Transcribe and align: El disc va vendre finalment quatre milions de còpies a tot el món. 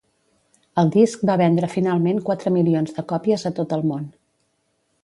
El 0.83 0.87
disc 0.95 1.25
va 1.31 1.35
vendre 1.41 1.69
finalment 1.75 2.23
quatre 2.31 2.55
milions 2.59 2.97
de 2.99 3.07
còpies 3.13 3.47
a 3.53 3.57
tot 3.61 3.79
el 3.81 3.87
món. 3.93 4.11